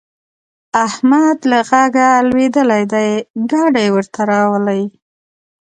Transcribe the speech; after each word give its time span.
احمد 0.85 1.37
له 1.51 1.59
غږه 1.69 2.09
لوېدلی 2.29 2.83
دی؛ 2.93 3.09
ګاډی 3.51 3.87
ورته 3.95 4.21
راولي. 4.31 4.83